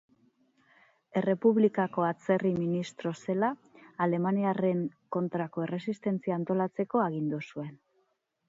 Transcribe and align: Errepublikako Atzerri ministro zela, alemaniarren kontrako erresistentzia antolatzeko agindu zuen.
Errepublikako 1.19 2.05
Atzerri 2.07 2.53
ministro 2.61 3.13
zela, 3.25 3.51
alemaniarren 4.07 4.83
kontrako 5.17 5.67
erresistentzia 5.69 6.41
antolatzeko 6.43 7.05
agindu 7.11 7.47
zuen. 7.51 7.79